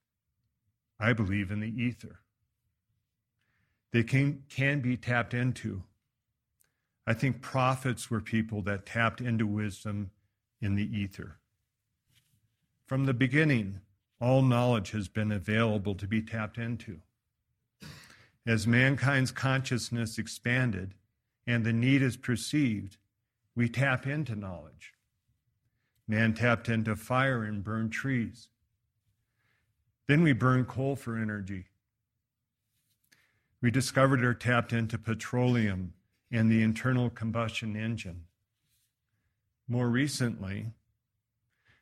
I 0.99 1.13
believe 1.13 1.51
in 1.51 1.59
the 1.59 1.69
ether. 1.69 2.19
They 3.91 4.03
can, 4.03 4.43
can 4.49 4.81
be 4.81 4.97
tapped 4.97 5.33
into. 5.33 5.83
I 7.05 7.13
think 7.13 7.41
prophets 7.41 8.09
were 8.09 8.21
people 8.21 8.63
that 8.63 8.85
tapped 8.85 9.21
into 9.21 9.45
wisdom 9.45 10.09
in 10.61 10.75
the 10.75 10.97
ether. 10.97 11.37
From 12.87 13.05
the 13.05 13.13
beginning, 13.13 13.81
all 14.19 14.41
knowledge 14.41 14.91
has 14.91 15.07
been 15.07 15.31
available 15.31 15.95
to 15.95 16.07
be 16.07 16.21
tapped 16.21 16.57
into. 16.57 16.99
As 18.45 18.65
mankind's 18.65 19.31
consciousness 19.31 20.17
expanded 20.17 20.95
and 21.45 21.63
the 21.63 21.73
need 21.73 22.01
is 22.01 22.17
perceived, 22.17 22.97
we 23.55 23.69
tap 23.69 24.07
into 24.07 24.35
knowledge. 24.35 24.93
Man 26.07 26.33
tapped 26.33 26.69
into 26.69 26.95
fire 26.95 27.43
and 27.43 27.63
burned 27.63 27.91
trees. 27.91 28.49
Then 30.07 30.23
we 30.23 30.33
burn 30.33 30.65
coal 30.65 30.95
for 30.95 31.17
energy. 31.17 31.65
We 33.61 33.71
discovered 33.71 34.23
or 34.23 34.33
tapped 34.33 34.73
into 34.73 34.97
petroleum 34.97 35.93
and 36.31 36.51
the 36.51 36.61
internal 36.61 37.09
combustion 37.09 37.75
engine. 37.75 38.25
More 39.67 39.87
recently, 39.87 40.67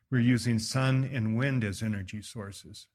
we're 0.08 0.20
using 0.20 0.58
sun 0.58 1.08
and 1.12 1.36
wind 1.36 1.64
as 1.64 1.82
energy 1.82 2.22
sources. 2.22 2.86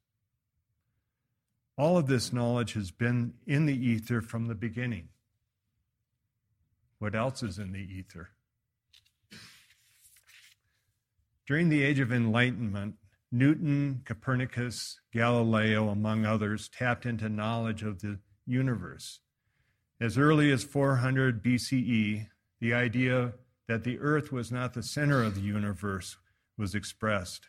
All 1.77 1.97
of 1.97 2.07
this 2.07 2.31
knowledge 2.31 2.73
has 2.73 2.91
been 2.91 3.33
in 3.45 3.65
the 3.65 3.75
ether 3.75 4.21
from 4.21 4.47
the 4.47 4.55
beginning. 4.55 5.09
What 6.99 7.13
else 7.13 7.43
is 7.43 7.59
in 7.59 7.73
the 7.73 7.79
ether? 7.79 8.29
During 11.47 11.69
the 11.69 11.81
Age 11.81 12.01
of 12.01 12.11
Enlightenment, 12.11 12.95
Newton, 13.31 14.01
Copernicus, 14.03 14.99
Galileo, 15.13 15.87
among 15.87 16.25
others, 16.25 16.67
tapped 16.67 17.05
into 17.05 17.29
knowledge 17.29 17.83
of 17.83 18.01
the 18.01 18.19
universe. 18.45 19.21
As 20.01 20.17
early 20.17 20.51
as 20.51 20.65
400 20.65 21.41
BCE, 21.41 22.27
the 22.59 22.73
idea 22.73 23.33
that 23.69 23.85
the 23.85 23.97
earth 23.99 24.29
was 24.29 24.51
not 24.51 24.73
the 24.73 24.83
center 24.83 25.23
of 25.23 25.35
the 25.35 25.41
universe 25.41 26.17
was 26.57 26.75
expressed. 26.75 27.47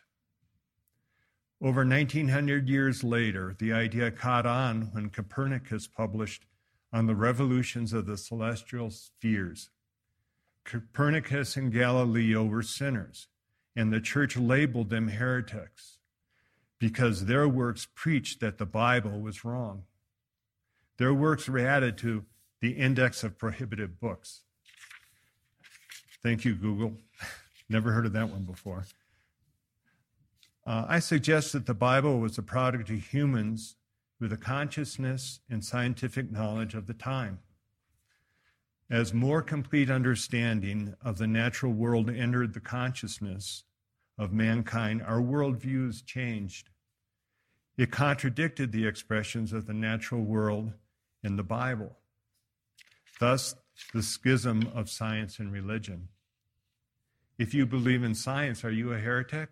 Over 1.61 1.85
1900 1.85 2.69
years 2.69 3.03
later, 3.03 3.53
the 3.59 3.73
idea 3.73 4.11
caught 4.11 4.45
on 4.45 4.93
when 4.93 5.09
Copernicus 5.09 5.87
published 5.87 6.45
on 6.93 7.05
the 7.05 7.15
revolutions 7.15 7.91
of 7.91 8.05
the 8.05 8.15
celestial 8.15 8.91
spheres. 8.91 9.71
Copernicus 10.63 11.57
and 11.57 11.69
Galileo 11.69 12.45
were 12.45 12.63
sinners 12.63 13.27
and 13.79 13.93
the 13.93 14.01
church 14.01 14.35
labeled 14.35 14.89
them 14.89 15.07
heretics 15.07 15.99
because 16.79 17.27
their 17.27 17.47
works 17.47 17.87
preached 17.95 18.41
that 18.41 18.57
the 18.57 18.65
Bible 18.65 19.21
was 19.21 19.45
wrong. 19.45 19.83
Their 20.97 21.13
works 21.13 21.47
were 21.47 21.59
added 21.59 21.97
to 21.99 22.25
the 22.59 22.71
index 22.71 23.23
of 23.23 23.37
prohibited 23.37 23.97
books. 23.97 24.41
Thank 26.21 26.43
you, 26.43 26.55
Google. 26.55 26.97
Never 27.69 27.93
heard 27.93 28.05
of 28.05 28.11
that 28.11 28.29
one 28.29 28.43
before. 28.43 28.83
Uh, 30.67 30.83
I 30.89 30.99
suggest 30.99 31.53
that 31.53 31.65
the 31.65 31.73
Bible 31.73 32.19
was 32.19 32.37
a 32.37 32.43
product 32.43 32.89
of 32.89 33.01
humans 33.13 33.77
with 34.19 34.33
a 34.33 34.37
consciousness 34.37 35.39
and 35.49 35.63
scientific 35.63 36.29
knowledge 36.29 36.73
of 36.73 36.85
the 36.85 36.93
time. 36.93 37.39
As 38.89 39.13
more 39.13 39.41
complete 39.41 39.89
understanding 39.89 40.95
of 41.01 41.17
the 41.17 41.27
natural 41.27 41.71
world 41.71 42.09
entered 42.09 42.53
the 42.53 42.59
consciousness, 42.59 43.63
of 44.19 44.33
mankind, 44.33 45.01
our 45.01 45.21
worldviews 45.21 46.05
changed. 46.05 46.69
It 47.77 47.89
contradicted 47.89 48.71
the 48.71 48.85
expressions 48.85 49.53
of 49.53 49.65
the 49.65 49.73
natural 49.73 50.21
world 50.21 50.73
in 51.23 51.37
the 51.37 51.43
Bible. 51.43 51.97
Thus, 53.19 53.55
the 53.93 54.03
schism 54.03 54.69
of 54.75 54.89
science 54.89 55.39
and 55.39 55.51
religion. 55.53 56.09
If 57.37 57.53
you 57.53 57.65
believe 57.65 58.03
in 58.03 58.13
science, 58.13 58.65
are 58.65 58.71
you 58.71 58.91
a 58.91 58.99
heretic? 58.99 59.51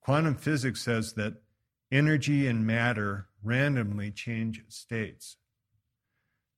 Quantum 0.00 0.34
physics 0.34 0.80
says 0.80 1.12
that 1.14 1.42
energy 1.92 2.46
and 2.46 2.66
matter 2.66 3.26
randomly 3.42 4.10
change 4.10 4.62
states. 4.68 5.36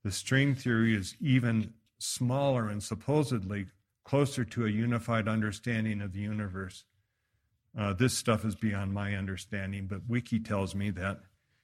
The 0.05 0.13
string 0.13 0.55
theory 0.55 0.95
is 0.95 1.17
even 1.21 1.75
smaller 1.99 2.69
and 2.69 2.81
supposedly 2.81 3.67
closer 4.07 4.45
to 4.45 4.65
a 4.65 4.71
unified 4.71 5.27
understanding 5.27 6.01
of 6.01 6.13
the 6.13 6.21
universe. 6.21 6.85
Uh, 7.77 7.93
this 7.93 8.15
stuff 8.15 8.45
is 8.45 8.55
beyond 8.55 8.95
my 8.95 9.17
understanding, 9.17 9.89
but 9.89 10.09
Wiki 10.09 10.39
tells 10.39 10.77
me 10.77 10.91
that 10.91 11.19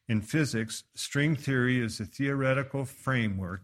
in 0.09 0.21
physics, 0.21 0.83
string 0.95 1.37
theory 1.37 1.81
is 1.81 2.01
a 2.01 2.05
theoretical 2.05 2.85
framework 2.85 3.63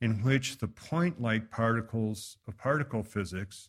in 0.00 0.22
which 0.22 0.58
the 0.58 0.66
point 0.66 1.20
like 1.20 1.50
particles 1.50 2.38
of 2.48 2.56
particle 2.56 3.02
physics 3.02 3.68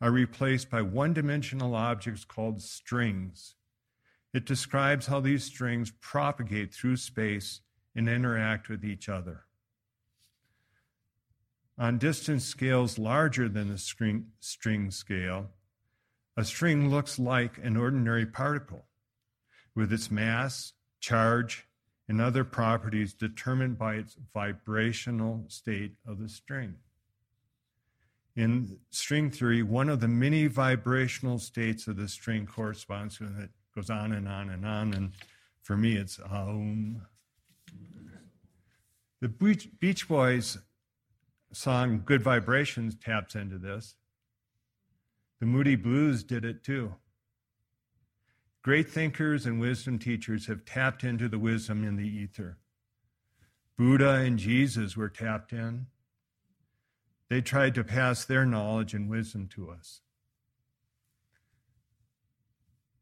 are 0.00 0.12
replaced 0.12 0.70
by 0.70 0.82
one 0.82 1.12
dimensional 1.12 1.74
objects 1.74 2.24
called 2.24 2.62
strings. 2.62 3.56
It 4.32 4.46
describes 4.46 5.06
how 5.06 5.18
these 5.18 5.42
strings 5.42 5.90
propagate 6.00 6.72
through 6.72 6.98
space 6.98 7.60
and 7.96 8.08
interact 8.08 8.68
with 8.68 8.84
each 8.84 9.08
other. 9.08 9.45
On 11.78 11.98
distance 11.98 12.44
scales 12.44 12.98
larger 12.98 13.48
than 13.48 13.68
the 13.68 13.78
string, 13.78 14.28
string 14.40 14.90
scale, 14.90 15.50
a 16.36 16.44
string 16.44 16.90
looks 16.90 17.18
like 17.18 17.58
an 17.58 17.76
ordinary 17.76 18.24
particle 18.24 18.86
with 19.74 19.92
its 19.92 20.10
mass, 20.10 20.72
charge, 21.00 21.66
and 22.08 22.20
other 22.20 22.44
properties 22.44 23.12
determined 23.12 23.78
by 23.78 23.94
its 23.94 24.16
vibrational 24.32 25.44
state 25.48 25.96
of 26.06 26.18
the 26.18 26.28
string. 26.28 26.76
In 28.36 28.78
string 28.90 29.30
theory, 29.30 29.62
one 29.62 29.88
of 29.88 30.00
the 30.00 30.08
many 30.08 30.46
vibrational 30.46 31.38
states 31.38 31.86
of 31.86 31.96
the 31.96 32.08
string 32.08 32.46
corresponds 32.46 33.18
to 33.18 33.24
it 33.24 33.50
goes 33.74 33.90
on 33.90 34.12
and 34.12 34.28
on 34.28 34.50
and 34.50 34.66
on. 34.66 34.94
And 34.94 35.12
for 35.62 35.76
me, 35.76 35.96
it's 35.96 36.20
Aum. 36.20 37.02
The 39.20 39.28
Beach 39.28 40.08
Boys 40.08 40.58
song 41.56 42.02
Good 42.04 42.22
Vibrations 42.22 42.94
taps 42.94 43.34
into 43.34 43.56
this. 43.56 43.96
The 45.40 45.46
Moody 45.46 45.74
Blues 45.74 46.22
did 46.22 46.44
it 46.44 46.62
too. 46.62 46.94
Great 48.62 48.90
thinkers 48.90 49.46
and 49.46 49.58
wisdom 49.58 49.98
teachers 49.98 50.46
have 50.46 50.64
tapped 50.64 51.02
into 51.02 51.28
the 51.28 51.38
wisdom 51.38 51.82
in 51.82 51.96
the 51.96 52.06
ether. 52.06 52.58
Buddha 53.78 54.10
and 54.10 54.38
Jesus 54.38 54.96
were 54.96 55.08
tapped 55.08 55.52
in. 55.52 55.86
They 57.28 57.40
tried 57.40 57.74
to 57.76 57.84
pass 57.84 58.24
their 58.24 58.44
knowledge 58.44 58.92
and 58.92 59.08
wisdom 59.08 59.48
to 59.54 59.70
us. 59.70 60.00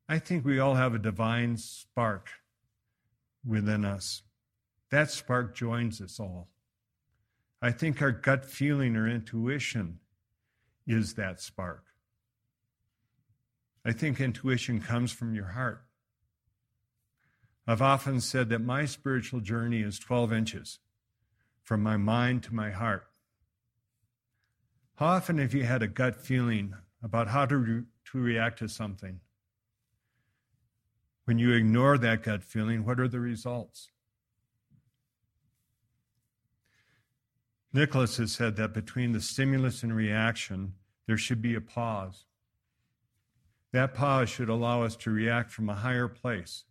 I 0.08 0.18
think 0.18 0.44
we 0.44 0.58
all 0.58 0.74
have 0.74 0.94
a 0.94 0.98
divine 0.98 1.56
spark 1.56 2.28
within 3.44 3.84
us. 3.84 4.22
That 4.90 5.10
spark 5.10 5.56
joins 5.56 6.00
us 6.00 6.20
all. 6.20 6.53
I 7.64 7.70
think 7.70 8.02
our 8.02 8.12
gut 8.12 8.44
feeling 8.44 8.94
or 8.94 9.08
intuition 9.08 10.00
is 10.86 11.14
that 11.14 11.40
spark. 11.40 11.82
I 13.86 13.92
think 13.92 14.20
intuition 14.20 14.82
comes 14.82 15.12
from 15.12 15.34
your 15.34 15.46
heart. 15.46 15.82
I've 17.66 17.80
often 17.80 18.20
said 18.20 18.50
that 18.50 18.58
my 18.58 18.84
spiritual 18.84 19.40
journey 19.40 19.80
is 19.80 19.98
12 19.98 20.30
inches 20.30 20.78
from 21.62 21.82
my 21.82 21.96
mind 21.96 22.42
to 22.42 22.54
my 22.54 22.70
heart. 22.70 23.06
How 24.96 25.06
often 25.06 25.38
have 25.38 25.54
you 25.54 25.64
had 25.64 25.82
a 25.82 25.88
gut 25.88 26.16
feeling 26.16 26.74
about 27.02 27.28
how 27.28 27.46
to, 27.46 27.56
re- 27.56 27.84
to 28.12 28.18
react 28.18 28.58
to 28.58 28.68
something? 28.68 29.20
When 31.24 31.38
you 31.38 31.52
ignore 31.52 31.96
that 31.96 32.24
gut 32.24 32.44
feeling, 32.44 32.84
what 32.84 33.00
are 33.00 33.08
the 33.08 33.20
results? 33.20 33.88
Nicholas 37.74 38.18
has 38.18 38.30
said 38.30 38.54
that 38.54 38.72
between 38.72 39.10
the 39.10 39.20
stimulus 39.20 39.82
and 39.82 39.94
reaction, 39.94 40.74
there 41.08 41.18
should 41.18 41.42
be 41.42 41.56
a 41.56 41.60
pause. 41.60 42.24
That 43.72 43.94
pause 43.94 44.28
should 44.28 44.48
allow 44.48 44.84
us 44.84 44.94
to 44.98 45.10
react 45.10 45.50
from 45.50 45.68
a 45.68 45.74
higher 45.74 46.06
place. 46.06 46.64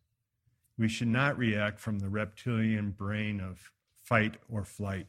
We 0.77 0.87
should 0.87 1.09
not 1.09 1.37
react 1.37 1.81
from 1.81 1.99
the 1.99 2.07
reptilian 2.07 2.91
brain 2.91 3.41
of 3.41 3.73
fight 4.01 4.37
or 4.49 4.63
flight. 4.63 5.07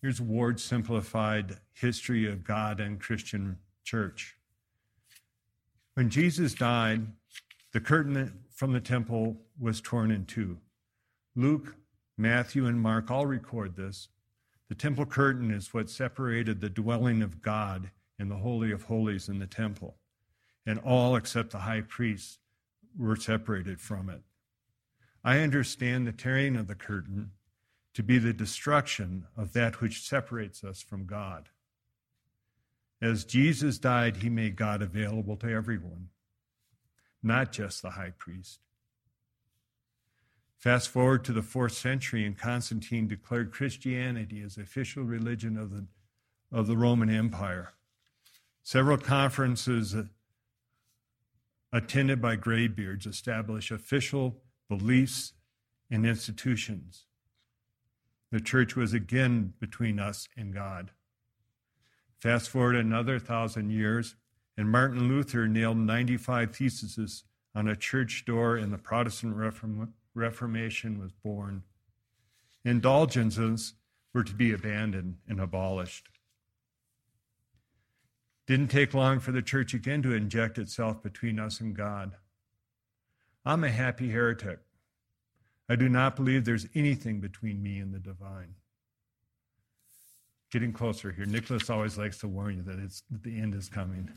Here's 0.00 0.20
Ward's 0.20 0.62
simplified 0.62 1.56
history 1.72 2.30
of 2.30 2.44
God 2.44 2.78
and 2.78 3.00
Christian 3.00 3.58
church. 3.82 4.36
When 5.94 6.08
Jesus 6.08 6.54
died, 6.54 7.08
the 7.72 7.80
curtain 7.80 8.44
from 8.54 8.72
the 8.72 8.80
temple 8.80 9.38
was 9.58 9.80
torn 9.80 10.12
in 10.12 10.24
two. 10.24 10.58
Luke, 11.34 11.74
Matthew, 12.16 12.66
and 12.66 12.80
Mark 12.80 13.10
all 13.10 13.26
record 13.26 13.76
this. 13.76 14.08
The 14.68 14.74
temple 14.74 15.06
curtain 15.06 15.50
is 15.50 15.74
what 15.74 15.90
separated 15.90 16.60
the 16.60 16.70
dwelling 16.70 17.22
of 17.22 17.42
God 17.42 17.90
in 18.18 18.28
the 18.28 18.36
Holy 18.36 18.70
of 18.72 18.84
Holies 18.84 19.28
in 19.28 19.38
the 19.38 19.46
temple, 19.46 19.96
and 20.64 20.78
all 20.78 21.16
except 21.16 21.50
the 21.50 21.58
high 21.58 21.82
priest 21.82 22.38
were 22.96 23.16
separated 23.16 23.80
from 23.80 24.08
it. 24.08 24.22
I 25.24 25.40
understand 25.40 26.06
the 26.06 26.12
tearing 26.12 26.56
of 26.56 26.66
the 26.66 26.74
curtain 26.74 27.32
to 27.94 28.02
be 28.02 28.18
the 28.18 28.32
destruction 28.32 29.26
of 29.36 29.52
that 29.52 29.80
which 29.80 30.02
separates 30.02 30.64
us 30.64 30.82
from 30.82 31.06
God. 31.06 31.48
As 33.00 33.24
Jesus 33.24 33.78
died, 33.78 34.18
he 34.18 34.30
made 34.30 34.56
God 34.56 34.80
available 34.80 35.36
to 35.38 35.50
everyone, 35.50 36.08
not 37.22 37.52
just 37.52 37.82
the 37.82 37.90
high 37.90 38.12
priest. 38.16 38.60
Fast 40.62 40.90
forward 40.90 41.24
to 41.24 41.32
the 41.32 41.42
fourth 41.42 41.72
century, 41.72 42.24
and 42.24 42.38
Constantine 42.38 43.08
declared 43.08 43.50
Christianity 43.50 44.40
as 44.42 44.56
official 44.56 45.02
religion 45.02 45.56
of 45.56 45.72
the, 45.72 45.86
of 46.52 46.68
the 46.68 46.76
Roman 46.76 47.10
Empire. 47.10 47.72
Several 48.62 48.96
conferences 48.96 49.92
uh, 49.92 50.04
attended 51.72 52.22
by 52.22 52.36
graybeards 52.36 53.06
established 53.06 53.72
official 53.72 54.36
beliefs 54.68 55.32
and 55.90 56.06
institutions. 56.06 57.06
The 58.30 58.40
church 58.40 58.76
was 58.76 58.92
again 58.92 59.54
between 59.58 59.98
us 59.98 60.28
and 60.36 60.54
God. 60.54 60.92
Fast 62.20 62.48
forward 62.48 62.76
another 62.76 63.18
thousand 63.18 63.70
years, 63.70 64.14
and 64.56 64.70
Martin 64.70 65.08
Luther 65.08 65.48
nailed 65.48 65.78
95 65.78 66.54
theses 66.54 67.24
on 67.52 67.66
a 67.66 67.74
church 67.74 68.24
door, 68.24 68.56
in 68.56 68.70
the 68.70 68.78
Protestant 68.78 69.34
Reform- 69.34 69.92
Reformation 70.14 70.98
was 70.98 71.12
born. 71.12 71.62
Indulgences 72.64 73.74
were 74.12 74.24
to 74.24 74.34
be 74.34 74.52
abandoned 74.52 75.16
and 75.28 75.40
abolished. 75.40 76.08
Didn't 78.46 78.68
take 78.68 78.92
long 78.92 79.20
for 79.20 79.32
the 79.32 79.42
church 79.42 79.72
again 79.72 80.02
to 80.02 80.12
inject 80.12 80.58
itself 80.58 81.02
between 81.02 81.38
us 81.38 81.60
and 81.60 81.74
God. 81.74 82.12
I'm 83.44 83.64
a 83.64 83.70
happy 83.70 84.10
heretic. 84.10 84.60
I 85.68 85.76
do 85.76 85.88
not 85.88 86.16
believe 86.16 86.44
there's 86.44 86.66
anything 86.74 87.20
between 87.20 87.62
me 87.62 87.78
and 87.78 87.94
the 87.94 87.98
divine 87.98 88.54
getting 90.52 90.72
closer 90.72 91.10
here. 91.10 91.24
Nicholas 91.24 91.70
always 91.70 91.96
likes 91.96 92.18
to 92.18 92.28
warn 92.28 92.56
you 92.56 92.62
that 92.62 92.78
it's 92.78 93.02
that 93.10 93.22
the 93.22 93.40
end 93.40 93.54
is 93.54 93.70
coming. 93.70 94.10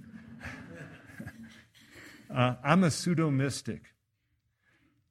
uh, 2.35 2.55
I'm 2.61 2.83
a 2.83 2.91
pseudo 2.91 3.31
mystic. 3.31 3.94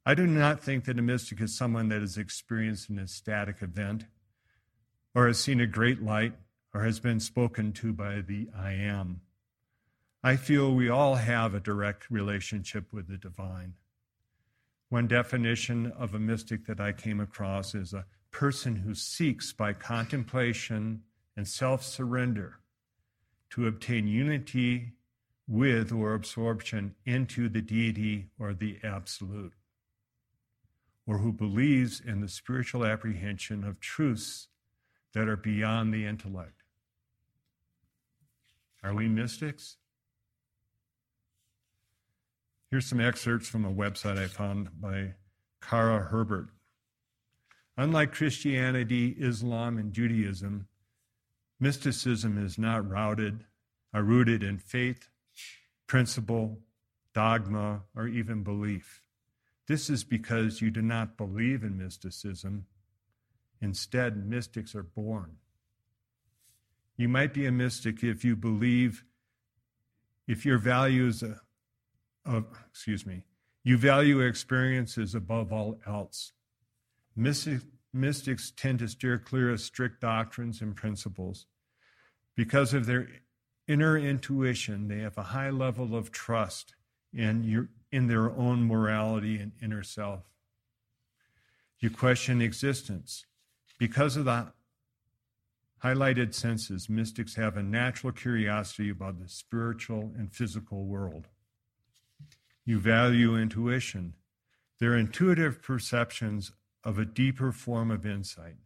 I 0.06 0.14
do 0.14 0.26
not 0.26 0.62
think 0.62 0.84
that 0.84 0.98
a 0.98 1.02
mystic 1.02 1.40
is 1.40 1.56
someone 1.56 1.88
that 1.88 2.02
has 2.02 2.18
experienced 2.18 2.90
an 2.90 2.98
ecstatic 2.98 3.62
event, 3.62 4.04
or 5.14 5.26
has 5.26 5.38
seen 5.38 5.60
a 5.60 5.66
great 5.66 6.02
light, 6.02 6.34
or 6.74 6.82
has 6.82 7.00
been 7.00 7.20
spoken 7.20 7.72
to 7.72 7.92
by 7.92 8.20
the 8.20 8.48
I 8.54 8.72
am. 8.72 9.22
I 10.22 10.36
feel 10.36 10.74
we 10.74 10.88
all 10.88 11.14
have 11.14 11.54
a 11.54 11.60
direct 11.60 12.10
relationship 12.10 12.92
with 12.92 13.08
the 13.08 13.16
divine. 13.16 13.74
One 14.88 15.06
definition 15.06 15.92
of 15.92 16.14
a 16.14 16.18
mystic 16.18 16.66
that 16.66 16.80
I 16.80 16.92
came 16.92 17.20
across 17.20 17.74
is 17.74 17.92
a 17.92 18.06
person 18.30 18.76
who 18.76 18.94
seeks 18.94 19.52
by 19.52 19.72
contemplation 19.72 21.02
and 21.36 21.48
self 21.48 21.82
surrender 21.82 22.60
to 23.50 23.66
obtain 23.66 24.06
unity 24.06 24.92
with 25.46 25.92
or 25.92 26.14
absorption 26.14 26.94
into 27.04 27.48
the 27.48 27.62
deity 27.62 28.28
or 28.38 28.54
the 28.54 28.78
absolute, 28.82 29.52
or 31.06 31.18
who 31.18 31.32
believes 31.32 32.00
in 32.00 32.20
the 32.20 32.28
spiritual 32.28 32.84
apprehension 32.84 33.64
of 33.64 33.80
truths 33.80 34.48
that 35.12 35.28
are 35.28 35.36
beyond 35.36 35.92
the 35.92 36.06
intellect. 36.06 36.62
Are 38.82 38.94
we 38.94 39.08
mystics? 39.08 39.76
Here's 42.70 42.86
some 42.86 43.00
excerpts 43.00 43.48
from 43.48 43.64
a 43.64 43.72
website 43.72 44.18
I 44.18 44.26
found 44.26 44.80
by 44.80 45.14
Kara 45.62 46.00
Herbert. 46.00 46.48
Unlike 47.76 48.12
Christianity, 48.12 49.16
Islam, 49.18 49.78
and 49.78 49.92
Judaism, 49.92 50.68
Mysticism 51.60 52.44
is 52.44 52.58
not 52.58 52.88
routed, 52.88 53.44
are 53.92 54.00
uh, 54.00 54.04
rooted 54.04 54.42
in 54.42 54.58
faith, 54.58 55.08
principle, 55.86 56.58
dogma, 57.14 57.82
or 57.94 58.08
even 58.08 58.42
belief. 58.42 59.03
This 59.66 59.88
is 59.88 60.04
because 60.04 60.60
you 60.60 60.70
do 60.70 60.82
not 60.82 61.16
believe 61.16 61.62
in 61.62 61.78
mysticism. 61.78 62.66
Instead, 63.60 64.26
mystics 64.26 64.74
are 64.74 64.82
born. 64.82 65.36
You 66.96 67.08
might 67.08 67.32
be 67.32 67.46
a 67.46 67.52
mystic 67.52 68.04
if 68.04 68.24
you 68.24 68.36
believe, 68.36 69.04
if 70.28 70.44
your 70.44 70.58
values, 70.58 71.22
uh, 71.22 71.36
of, 72.24 72.46
excuse 72.70 73.06
me, 73.06 73.24
you 73.62 73.78
value 73.78 74.20
experiences 74.20 75.14
above 75.14 75.52
all 75.52 75.80
else. 75.86 76.32
Mystic, 77.16 77.62
mystics 77.92 78.52
tend 78.54 78.80
to 78.80 78.88
steer 78.88 79.18
clear 79.18 79.50
of 79.50 79.60
strict 79.60 80.00
doctrines 80.00 80.60
and 80.60 80.76
principles. 80.76 81.46
Because 82.36 82.74
of 82.74 82.86
their 82.86 83.08
inner 83.66 83.96
intuition, 83.96 84.88
they 84.88 84.98
have 84.98 85.16
a 85.16 85.22
high 85.22 85.50
level 85.50 85.96
of 85.96 86.12
trust 86.12 86.74
in, 87.12 87.44
your, 87.44 87.68
in 87.94 88.08
their 88.08 88.28
own 88.32 88.66
morality 88.66 89.38
and 89.38 89.52
inner 89.62 89.84
self. 89.84 90.24
You 91.78 91.90
question 91.90 92.42
existence. 92.42 93.24
Because 93.78 94.16
of 94.16 94.24
the 94.24 94.52
highlighted 95.84 96.34
senses, 96.34 96.88
mystics 96.88 97.36
have 97.36 97.56
a 97.56 97.62
natural 97.62 98.12
curiosity 98.12 98.90
about 98.90 99.20
the 99.20 99.28
spiritual 99.28 100.12
and 100.18 100.32
physical 100.32 100.86
world. 100.86 101.28
You 102.64 102.80
value 102.80 103.36
intuition. 103.36 104.14
Their 104.80 104.96
intuitive 104.96 105.62
perceptions 105.62 106.50
of 106.82 106.98
a 106.98 107.04
deeper 107.04 107.52
form 107.52 107.92
of 107.92 108.04
insight. 108.04 108.56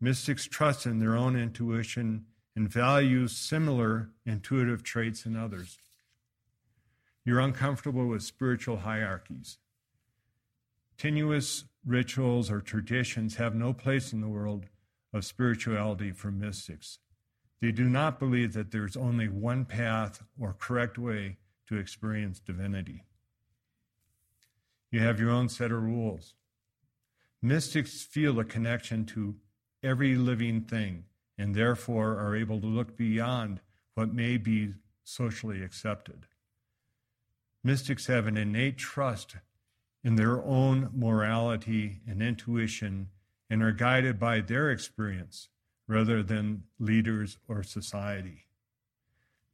Mystics 0.00 0.44
trust 0.44 0.86
in 0.86 1.00
their 1.00 1.16
own 1.16 1.34
intuition 1.34 2.26
and 2.54 2.68
value 2.68 3.26
similar 3.26 4.10
intuitive 4.24 4.84
traits 4.84 5.26
in 5.26 5.34
others. 5.34 5.76
You're 7.26 7.40
uncomfortable 7.40 8.06
with 8.06 8.22
spiritual 8.22 8.78
hierarchies. 8.78 9.58
Tenuous 10.96 11.64
rituals 11.84 12.52
or 12.52 12.60
traditions 12.60 13.34
have 13.34 13.52
no 13.52 13.72
place 13.72 14.12
in 14.12 14.20
the 14.20 14.28
world 14.28 14.66
of 15.12 15.24
spirituality 15.24 16.12
for 16.12 16.30
mystics. 16.30 17.00
They 17.60 17.72
do 17.72 17.88
not 17.88 18.20
believe 18.20 18.52
that 18.52 18.70
there's 18.70 18.96
only 18.96 19.28
one 19.28 19.64
path 19.64 20.22
or 20.38 20.54
correct 20.56 20.98
way 20.98 21.38
to 21.66 21.76
experience 21.76 22.38
divinity. 22.38 23.02
You 24.92 25.00
have 25.00 25.18
your 25.18 25.30
own 25.30 25.48
set 25.48 25.72
of 25.72 25.82
rules. 25.82 26.34
Mystics 27.42 28.04
feel 28.04 28.38
a 28.38 28.44
connection 28.44 29.04
to 29.06 29.34
every 29.82 30.14
living 30.14 30.60
thing 30.60 31.06
and 31.36 31.56
therefore 31.56 32.20
are 32.20 32.36
able 32.36 32.60
to 32.60 32.66
look 32.68 32.96
beyond 32.96 33.60
what 33.94 34.14
may 34.14 34.36
be 34.36 34.74
socially 35.02 35.64
accepted. 35.64 36.26
Mystics 37.66 38.06
have 38.06 38.28
an 38.28 38.36
innate 38.36 38.78
trust 38.78 39.34
in 40.04 40.14
their 40.14 40.40
own 40.40 40.88
morality 40.94 42.00
and 42.06 42.22
intuition 42.22 43.08
and 43.50 43.60
are 43.60 43.72
guided 43.72 44.20
by 44.20 44.40
their 44.40 44.70
experience 44.70 45.48
rather 45.88 46.22
than 46.22 46.62
leaders 46.78 47.38
or 47.48 47.64
society. 47.64 48.46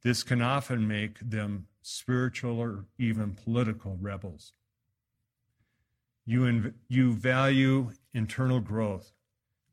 This 0.03 0.21
can 0.21 0.43
often 0.43 0.87
make 0.87 1.27
them 1.27 1.65
spiritual 1.81 2.59
or 2.59 2.85
even 2.99 3.33
political 3.33 3.97
rebels. 3.99 4.53
You, 6.23 6.41
inv- 6.41 6.73
you 6.87 7.13
value 7.13 7.93
internal 8.13 8.59
growth. 8.59 9.11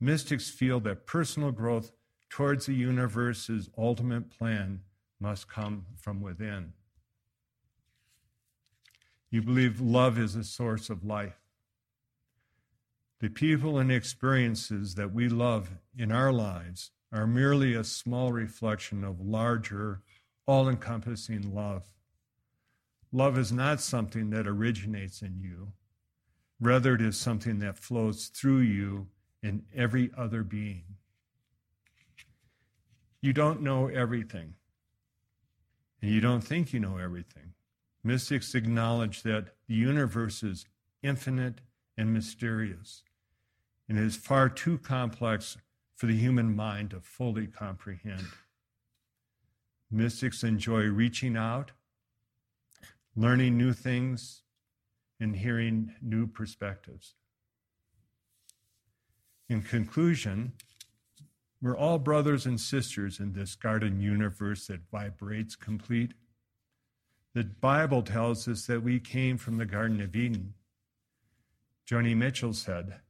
Mystics 0.00 0.48
feel 0.48 0.80
that 0.80 1.04
personal 1.04 1.52
growth 1.52 1.92
towards 2.30 2.64
the 2.64 2.74
universe's 2.74 3.68
ultimate 3.76 4.30
plan 4.30 4.80
must 5.20 5.46
come 5.46 5.84
from 5.98 6.22
within. 6.22 6.72
You 9.30 9.42
believe 9.42 9.80
love 9.80 10.18
is 10.18 10.34
a 10.34 10.42
source 10.42 10.90
of 10.90 11.04
life. 11.04 11.38
The 13.20 13.28
people 13.28 13.78
and 13.78 13.92
experiences 13.92 14.96
that 14.96 15.12
we 15.12 15.28
love 15.28 15.70
in 15.96 16.10
our 16.10 16.32
lives 16.32 16.90
are 17.12 17.26
merely 17.26 17.74
a 17.74 17.84
small 17.84 18.32
reflection 18.32 19.04
of 19.04 19.20
larger, 19.20 20.02
all 20.46 20.68
encompassing 20.68 21.54
love. 21.54 21.84
Love 23.12 23.38
is 23.38 23.52
not 23.52 23.80
something 23.80 24.30
that 24.30 24.46
originates 24.46 25.22
in 25.22 25.38
you, 25.40 25.72
rather, 26.60 26.94
it 26.94 27.00
is 27.00 27.16
something 27.16 27.58
that 27.58 27.78
flows 27.78 28.26
through 28.28 28.60
you 28.60 29.08
in 29.42 29.64
every 29.74 30.10
other 30.16 30.42
being. 30.42 30.84
You 33.20 33.32
don't 33.32 33.62
know 33.62 33.88
everything, 33.88 34.54
and 36.00 36.10
you 36.10 36.20
don't 36.20 36.42
think 36.42 36.72
you 36.72 36.80
know 36.80 36.98
everything. 36.98 37.54
Mystics 38.02 38.54
acknowledge 38.54 39.22
that 39.22 39.54
the 39.68 39.74
universe 39.74 40.42
is 40.42 40.66
infinite 41.02 41.60
and 41.96 42.12
mysterious 42.12 43.02
and 43.88 43.98
is 43.98 44.16
far 44.16 44.48
too 44.48 44.78
complex 44.78 45.58
for 45.96 46.06
the 46.06 46.16
human 46.16 46.54
mind 46.56 46.90
to 46.90 47.00
fully 47.00 47.46
comprehend. 47.46 48.26
Mystics 49.90 50.42
enjoy 50.44 50.84
reaching 50.84 51.36
out, 51.36 51.72
learning 53.16 53.58
new 53.58 53.72
things, 53.72 54.42
and 55.18 55.36
hearing 55.36 55.92
new 56.00 56.26
perspectives. 56.26 57.14
In 59.48 59.62
conclusion, 59.62 60.52
we're 61.60 61.76
all 61.76 61.98
brothers 61.98 62.46
and 62.46 62.58
sisters 62.58 63.20
in 63.20 63.32
this 63.32 63.54
garden 63.54 64.00
universe 64.00 64.68
that 64.68 64.88
vibrates 64.90 65.56
complete. 65.56 66.14
The 67.34 67.44
Bible 67.44 68.02
tells 68.02 68.48
us 68.48 68.66
that 68.66 68.82
we 68.82 68.98
came 68.98 69.38
from 69.38 69.58
the 69.58 69.66
Garden 69.66 70.00
of 70.00 70.16
Eden. 70.16 70.54
Joni 71.88 72.16
Mitchell 72.16 72.52
said, 72.52 73.00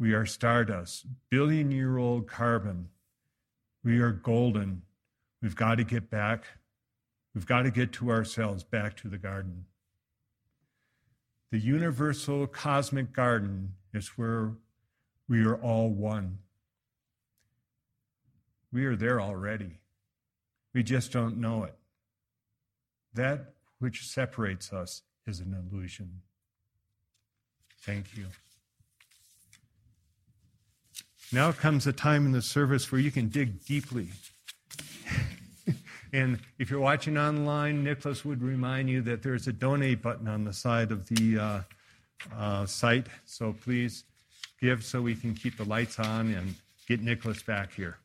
we 0.00 0.14
are 0.14 0.24
stardust, 0.24 1.04
billion 1.28 1.70
year 1.70 1.98
old 1.98 2.26
carbon. 2.26 2.88
We 3.84 3.98
are 4.00 4.12
golden. 4.12 4.82
We've 5.42 5.54
got 5.54 5.74
to 5.74 5.84
get 5.84 6.08
back. 6.08 6.44
We've 7.34 7.46
got 7.46 7.62
to 7.62 7.70
get 7.70 7.92
to 7.94 8.10
ourselves 8.10 8.64
back 8.64 8.96
to 8.98 9.08
the 9.08 9.18
garden. 9.18 9.66
The 11.52 11.58
universal 11.58 12.46
cosmic 12.46 13.12
garden 13.12 13.74
is 13.92 14.08
where 14.16 14.52
we 15.28 15.44
are 15.44 15.56
all 15.56 15.90
one. 15.90 16.38
We 18.72 18.86
are 18.86 18.96
there 18.96 19.20
already. 19.20 19.80
We 20.72 20.82
just 20.82 21.12
don't 21.12 21.36
know 21.36 21.64
it. 21.64 21.74
That 23.14 23.54
which 23.78 24.06
separates 24.06 24.72
us 24.72 25.02
is 25.26 25.40
an 25.40 25.54
illusion. 25.54 26.20
Thank 27.82 28.16
you. 28.16 28.26
Now 31.32 31.52
comes 31.52 31.86
a 31.86 31.92
time 31.92 32.26
in 32.26 32.32
the 32.32 32.42
service 32.42 32.90
where 32.90 33.00
you 33.00 33.10
can 33.10 33.28
dig 33.28 33.64
deeply. 33.64 34.08
and 36.12 36.40
if 36.58 36.70
you're 36.70 36.80
watching 36.80 37.16
online, 37.16 37.84
Nicholas 37.84 38.24
would 38.24 38.42
remind 38.42 38.90
you 38.90 39.00
that 39.02 39.22
there's 39.22 39.46
a 39.46 39.52
donate 39.52 40.02
button 40.02 40.26
on 40.26 40.44
the 40.44 40.52
side 40.52 40.90
of 40.90 41.08
the 41.08 41.38
uh, 41.38 41.60
uh, 42.36 42.66
site. 42.66 43.06
So 43.26 43.52
please 43.52 44.04
give 44.60 44.84
so 44.84 45.00
we 45.00 45.14
can 45.14 45.34
keep 45.34 45.56
the 45.56 45.64
lights 45.64 46.00
on 46.00 46.34
and 46.34 46.54
get 46.86 47.00
Nicholas 47.00 47.42
back 47.42 47.72
here. 47.72 47.99